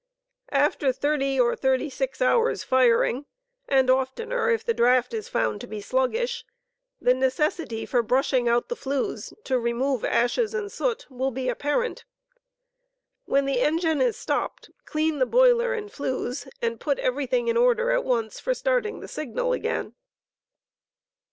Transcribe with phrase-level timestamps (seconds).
[0.55, 3.25] After 30 oy 36 hours' firiug
[3.69, 6.43] (and oftener if the draught is found to be sluggish),
[6.99, 12.03] the necessity for brushing out the flues, to remove ashes and soot, will be apparent
[13.25, 17.91] When the engine is stopped, cleau the boiler and flues and put everything in order
[17.91, 19.93] at once for starting the signal again.